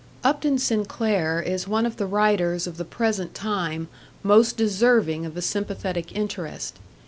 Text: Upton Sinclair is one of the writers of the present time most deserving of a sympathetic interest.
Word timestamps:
Upton 0.23 0.57
Sinclair 0.57 1.43
is 1.43 1.67
one 1.67 1.85
of 1.85 1.97
the 1.97 2.07
writers 2.07 2.65
of 2.65 2.77
the 2.77 2.85
present 2.85 3.35
time 3.35 3.87
most 4.23 4.57
deserving 4.57 5.27
of 5.27 5.37
a 5.37 5.43
sympathetic 5.43 6.15
interest. 6.15 6.79